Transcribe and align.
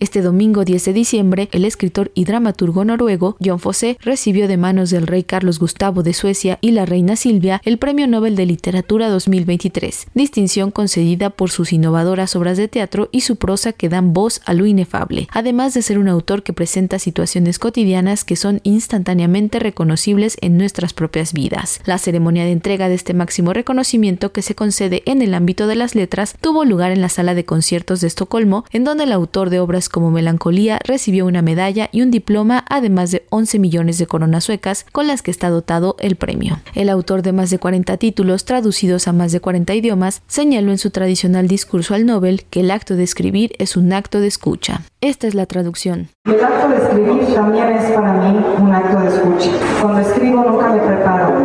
Este 0.00 0.22
domingo 0.22 0.64
10 0.64 0.84
de 0.84 0.92
diciembre, 0.92 1.48
el 1.50 1.64
escritor 1.64 2.12
y 2.14 2.24
dramaturgo 2.24 2.84
noruego 2.84 3.36
John 3.44 3.58
Fosse 3.58 3.98
recibió 4.00 4.46
de 4.46 4.56
manos 4.56 4.90
del 4.90 5.08
rey 5.08 5.24
Carlos 5.24 5.58
Gustavo 5.58 6.04
de 6.04 6.12
Suecia 6.12 6.56
y 6.60 6.70
la 6.70 6.86
reina 6.86 7.16
Silvia 7.16 7.60
el 7.64 7.78
Premio 7.78 8.06
Nobel 8.06 8.36
de 8.36 8.46
Literatura 8.46 9.08
2023, 9.08 10.06
distinción 10.14 10.70
concedida 10.70 11.30
por 11.30 11.50
sus 11.50 11.72
innovadoras 11.72 12.36
obras 12.36 12.56
de 12.56 12.68
teatro 12.68 13.08
y 13.10 13.22
su 13.22 13.34
prosa 13.36 13.72
que 13.72 13.88
dan 13.88 14.12
voz 14.12 14.40
a 14.44 14.54
lo 14.54 14.66
inefable, 14.66 15.26
además 15.32 15.74
de 15.74 15.82
ser 15.82 15.98
un 15.98 16.06
autor 16.06 16.44
que 16.44 16.52
presenta 16.52 17.00
situaciones 17.00 17.58
cotidianas 17.58 18.22
que 18.22 18.36
son 18.36 18.60
instantáneamente 18.62 19.58
reconocibles 19.58 20.36
en 20.40 20.58
nuestras 20.58 20.92
propias 20.92 21.32
vidas. 21.32 21.80
La 21.86 21.98
ceremonia 21.98 22.44
de 22.44 22.52
entrega 22.52 22.88
de 22.88 22.94
este 22.94 23.14
máximo 23.14 23.52
reconocimiento 23.52 24.30
que 24.30 24.42
se 24.42 24.54
concede 24.54 25.02
en 25.06 25.22
el 25.22 25.34
ámbito 25.34 25.66
de 25.66 25.74
las 25.74 25.96
letras 25.96 26.36
tuvo 26.40 26.64
lugar 26.64 26.92
en 26.92 27.00
la 27.00 27.08
sala 27.08 27.34
de 27.34 27.44
conciertos 27.44 28.00
de 28.00 28.06
Estocolmo, 28.06 28.64
en 28.70 28.84
donde 28.84 29.02
el 29.02 29.10
autor 29.10 29.50
de 29.50 29.58
obras 29.58 29.87
como 29.88 30.10
Melancolía 30.10 30.78
recibió 30.84 31.26
una 31.26 31.42
medalla 31.42 31.88
y 31.92 32.02
un 32.02 32.10
diploma, 32.10 32.64
además 32.68 33.10
de 33.10 33.24
11 33.30 33.58
millones 33.58 33.98
de 33.98 34.06
coronas 34.06 34.44
suecas 34.44 34.86
con 34.92 35.06
las 35.06 35.22
que 35.22 35.30
está 35.30 35.50
dotado 35.50 35.96
el 35.98 36.16
premio. 36.16 36.60
El 36.74 36.88
autor 36.88 37.22
de 37.22 37.32
más 37.32 37.50
de 37.50 37.58
40 37.58 37.96
títulos 37.96 38.44
traducidos 38.44 39.08
a 39.08 39.12
más 39.12 39.32
de 39.32 39.40
40 39.40 39.74
idiomas 39.74 40.22
señaló 40.26 40.70
en 40.70 40.78
su 40.78 40.90
tradicional 40.90 41.48
discurso 41.48 41.94
al 41.94 42.06
Nobel 42.06 42.44
que 42.50 42.60
el 42.60 42.70
acto 42.70 42.96
de 42.96 43.04
escribir 43.04 43.52
es 43.58 43.76
un 43.76 43.92
acto 43.92 44.20
de 44.20 44.26
escucha. 44.26 44.82
Esta 45.00 45.28
es 45.28 45.34
la 45.34 45.46
traducción. 45.46 46.08
El 46.24 46.42
acto 46.44 46.68
de 46.68 46.76
escribir 46.76 47.34
también 47.34 47.68
es 47.68 47.90
para 47.92 48.12
mí 48.14 48.38
un 48.58 48.72
acto 48.72 49.00
de 49.00 49.08
escucha. 49.08 49.50
Cuando 49.80 50.00
escribo 50.00 50.42
nunca 50.42 50.72
me 50.72 50.80
preparo. 50.80 51.37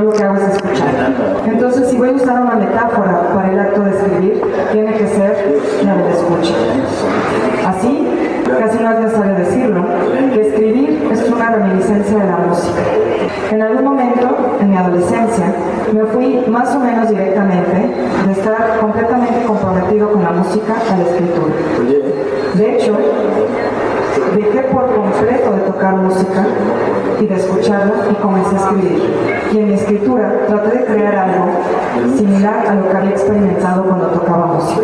Yo 0.00 0.06
lo 0.06 0.12
que 0.12 0.22
hago 0.24 0.36
es 0.36 0.54
escuchar. 0.54 1.12
Entonces, 1.44 1.90
si 1.90 1.98
voy 1.98 2.08
a 2.08 2.12
usar 2.12 2.40
una 2.40 2.54
metáfora 2.54 3.34
para 3.34 3.52
el 3.52 3.58
acto 3.58 3.82
de 3.82 3.90
escribir, 3.90 4.42
tiene 4.72 4.94
que 4.94 5.06
ser 5.06 5.60
la 5.84 5.94
de 5.94 6.10
escucha. 6.10 6.54
Así, 7.68 8.08
casi 8.58 8.82
no 8.82 8.92
es 8.92 9.00
necesario 9.00 9.34
decirlo, 9.34 9.84
que 10.32 10.40
escribir 10.40 11.08
es 11.12 11.30
una 11.30 11.50
reminiscencia 11.50 12.16
de 12.16 12.24
la 12.24 12.36
música. 12.38 12.80
En 13.50 13.60
algún 13.60 13.84
momento, 13.84 14.56
en 14.58 14.70
mi 14.70 14.76
adolescencia, 14.78 15.52
me 15.92 16.04
fui 16.04 16.44
más 16.48 16.74
o 16.74 16.78
menos 16.78 17.10
directamente 17.10 17.76
de 18.26 18.32
estar 18.32 18.78
completamente 18.80 19.44
comprometido 19.46 20.12
con 20.12 20.22
la 20.22 20.30
música 20.30 20.76
a 20.90 20.96
la 20.96 21.04
escritura. 21.04 21.54
De 22.54 22.74
hecho, 22.74 22.96
dejé 24.34 24.62
por 24.72 24.94
completo 24.94 25.52
de 25.52 25.60
tocar 25.60 25.96
música 25.96 26.46
y 27.20 27.26
de 27.26 27.36
escucharla 27.36 28.10
y 28.10 28.14
comencé 28.14 28.56
a 28.56 28.58
escribir. 28.58 29.02
Y 29.52 29.58
en 29.58 29.68
mi 29.68 29.74
escritura 29.74 30.46
traté 30.46 30.78
de 30.78 30.84
crear 30.84 31.14
algo 31.14 32.16
similar 32.16 32.66
a 32.66 32.74
lo 32.74 32.88
que 32.88 32.96
había 32.96 33.10
experimentado 33.10 33.84
cuando 33.84 34.06
tocaba 34.08 34.46
música. 34.46 34.80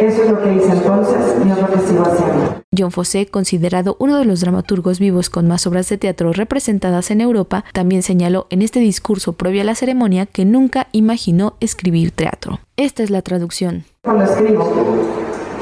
Eso 0.00 0.22
es 0.22 0.30
lo 0.30 0.42
que 0.42 0.54
hice 0.54 0.70
entonces 0.70 1.36
y 1.44 1.50
es 1.50 1.58
lo 1.58 1.66
que 1.68 1.78
sigo 1.80 2.02
haciendo. 2.02 2.58
John 2.76 2.92
Fosse, 2.92 3.26
considerado 3.26 3.96
uno 3.98 4.18
de 4.18 4.24
los 4.24 4.40
dramaturgos 4.40 5.00
vivos 5.00 5.30
con 5.30 5.48
más 5.48 5.66
obras 5.66 5.88
de 5.88 5.98
teatro 5.98 6.32
representadas 6.32 7.10
en 7.10 7.20
Europa, 7.20 7.64
también 7.72 8.02
señaló 8.02 8.46
en 8.50 8.62
este 8.62 8.78
discurso 8.78 9.32
previo 9.32 9.62
a 9.62 9.64
la 9.64 9.74
ceremonia 9.74 10.26
que 10.26 10.44
nunca 10.44 10.86
imaginó 10.92 11.54
escribir 11.60 12.12
teatro. 12.12 12.60
Esta 12.76 13.02
es 13.02 13.10
la 13.10 13.22
traducción. 13.22 13.84
Cuando 14.04 14.24
escribo, 14.24 14.72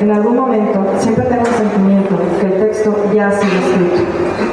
en 0.00 0.10
algún 0.10 0.36
momento 0.36 0.84
siempre 0.98 1.24
tengo 1.24 1.46
el 1.46 1.54
sentimiento 1.54 2.20
que 2.40 2.46
el 2.46 2.68
texto 2.68 2.94
ya 3.14 3.28
ha 3.28 3.40
sido 3.40 3.54
escrito, 3.54 4.04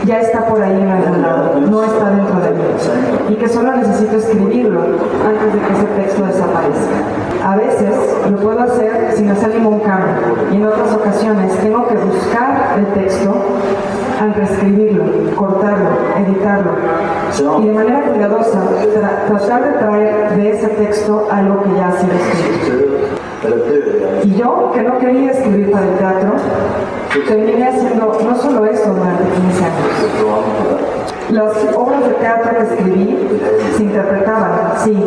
ya 0.06 0.20
está 0.22 0.48
por 0.48 0.62
ahí 0.62 0.82
en 0.82 0.90
algún 0.90 1.22
lado, 1.22 1.60
no 1.60 1.84
está 1.84 2.12
dentro 2.12 2.40
de 2.40 2.52
mí, 2.52 2.64
y 3.30 3.36
que 3.36 3.48
solo 3.48 3.76
necesito 3.76 4.18
escribirlo 4.18 4.82
antes 4.82 5.54
de 5.54 5.60
que 5.60 5.74
ese 5.74 5.86
texto 6.02 6.26
desaparezca. 6.26 6.98
A 7.46 7.56
veces 7.56 7.94
lo 8.30 8.38
puedo 8.38 8.60
hacer 8.60 9.14
sin 9.16 9.30
hacer 9.30 9.56
ningún 9.56 9.80
cambio, 9.80 10.16
y 10.52 10.56
en 10.56 10.66
otras 10.66 10.94
ocasiones 10.94 11.52
tengo 11.62 11.88
que 11.88 11.96
buscar 11.96 12.76
el 12.78 12.86
texto 13.02 13.34
al 14.22 14.34
reescribirlo, 14.34 15.04
cortarlo, 15.36 15.90
editarlo, 16.18 16.72
y 17.62 17.68
de 17.68 17.74
manera 17.74 18.02
cuidadosa 18.02 18.62
tratar 19.28 19.64
de 19.64 19.72
traer 19.80 20.36
de 20.36 20.52
ese 20.52 20.68
texto 20.68 21.28
algo 21.32 21.64
que 21.64 21.70
ya 21.76 21.88
ha 21.90 22.00
sido 22.00 22.14
escrito. 22.14 22.94
Y 24.24 24.36
yo, 24.36 24.72
que 24.74 24.82
no 24.84 24.98
quería 25.00 25.32
escribir 25.32 25.72
para 25.72 25.86
el 25.86 25.96
teatro, 25.96 26.32
terminé 27.28 27.68
haciendo 27.68 28.18
no 28.24 28.36
Las 31.30 31.52
obras 31.76 32.04
de 32.06 32.14
teatro 32.16 32.52
que 32.58 32.64
escribí 32.64 33.40
se 33.76 33.84
interpretaban, 33.84 34.52
sí, 34.84 34.98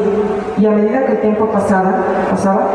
y 0.59 0.67
a 0.67 0.71
medida 0.71 1.05
que 1.07 1.13
el 1.13 1.21
tiempo 1.21 1.47
pasaba, 1.47 1.93
pasaba 2.31 2.69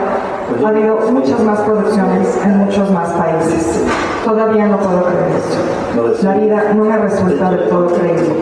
ha 0.64 0.68
habido 0.68 0.98
muchas 1.12 1.40
más 1.42 1.60
producciones 1.62 2.40
en 2.44 2.58
muchos 2.58 2.92
más 2.92 3.10
países. 3.10 3.84
Todavía 4.24 4.68
no 4.68 4.78
puedo 4.78 5.04
creer 5.06 5.32
esto. 5.38 6.24
La 6.24 6.34
vida 6.36 6.74
no 6.76 6.86
me 6.86 6.98
resulta 6.98 7.50
del 7.50 7.70
todo 7.70 7.88
creíble. 7.88 8.36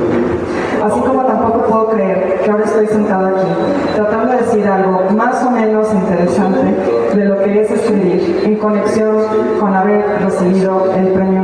Así 0.83 0.99
como 1.01 1.23
tampoco 1.23 1.61
puedo 1.63 1.89
creer 1.89 2.41
que 2.41 2.51
ahora 2.51 2.65
estoy 2.65 2.87
sentado 2.87 3.27
aquí, 3.27 3.47
tratando 3.95 4.33
de 4.33 4.37
decir 4.39 4.67
algo 4.67 5.09
más 5.15 5.43
o 5.43 5.51
menos 5.51 5.93
interesante 5.93 6.75
de 7.15 7.25
lo 7.25 7.37
que 7.39 7.61
es 7.61 7.71
escribir, 7.71 8.43
en 8.45 8.55
conexión 8.57 9.17
con 9.59 9.73
haber 9.75 10.05
recibido 10.21 10.91
el 10.95 11.07
Premio. 11.13 11.38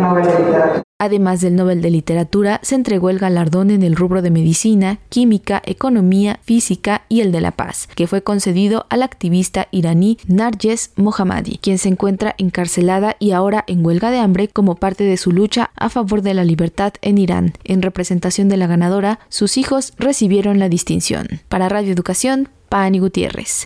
Además 1.05 1.39
del 1.39 1.55
Nobel 1.55 1.83
de 1.83 1.91
Literatura, 1.91 2.59
se 2.63 2.73
entregó 2.73 3.11
el 3.11 3.19
galardón 3.19 3.69
en 3.69 3.83
el 3.83 3.95
rubro 3.95 4.23
de 4.23 4.31
medicina, 4.31 4.97
química, 5.09 5.61
economía, 5.63 6.39
física 6.41 7.03
y 7.09 7.21
el 7.21 7.31
de 7.31 7.41
la 7.41 7.51
paz, 7.51 7.87
que 7.93 8.07
fue 8.07 8.23
concedido 8.23 8.87
al 8.89 9.03
activista 9.03 9.67
iraní 9.69 10.17
Narges 10.27 10.93
Mohammadi, 10.95 11.59
quien 11.59 11.77
se 11.77 11.89
encuentra 11.89 12.33
encarcelada 12.39 13.17
y 13.19 13.33
ahora 13.33 13.63
en 13.67 13.85
huelga 13.85 14.09
de 14.09 14.17
hambre 14.17 14.47
como 14.47 14.77
parte 14.77 15.03
de 15.03 15.17
su 15.17 15.31
lucha 15.31 15.69
a 15.75 15.89
favor 15.89 16.23
de 16.23 16.33
la 16.33 16.43
libertad 16.43 16.93
en 17.03 17.19
Irán. 17.19 17.53
En 17.63 17.83
representación 17.83 18.49
de 18.49 18.57
la 18.57 18.65
ganadora, 18.65 19.19
sus 19.29 19.59
hijos 19.59 19.93
recibieron 19.99 20.57
la 20.57 20.69
distinción. 20.69 21.27
Para 21.49 21.69
Radio 21.69 21.93
Educación, 21.93 22.49
Pani 22.67 22.97
Gutiérrez. 22.97 23.63